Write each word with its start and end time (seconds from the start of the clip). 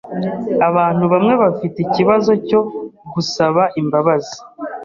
Abantu 0.67 1.03
bamwe 1.13 1.33
bafite 1.43 1.77
ikibazo 1.81 2.31
cyo 2.47 2.61
gusaba 3.13 3.63
imbabazi. 3.81 4.37